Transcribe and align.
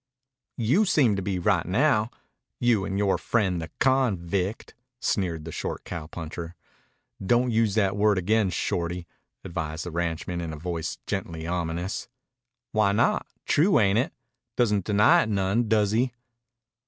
"You 0.57 0.85
seem 0.85 1.15
to 1.15 1.21
be 1.21 1.37
right 1.37 1.63
now. 1.67 2.09
You 2.59 2.85
and 2.85 2.97
yore 2.97 3.19
friend 3.19 3.61
the 3.61 3.69
convict," 3.79 4.73
sneered 4.99 5.45
the 5.45 5.51
short 5.51 5.83
cowpuncher. 5.85 6.55
"Don't 7.23 7.51
use 7.51 7.75
that 7.75 7.95
word 7.95 8.17
again, 8.17 8.49
Shorty," 8.49 9.05
advised 9.43 9.83
the 9.85 9.91
ranchman 9.91 10.41
in 10.41 10.53
a 10.53 10.57
voice 10.57 10.97
gently 11.05 11.45
ominous. 11.45 12.07
"Why 12.71 12.93
not? 12.93 13.27
True, 13.45 13.79
ain't 13.79 13.99
it? 13.99 14.11
Doesn't 14.55 14.85
deny 14.85 15.21
it 15.21 15.29
none, 15.29 15.67
does 15.69 15.91
he?" 15.91 16.11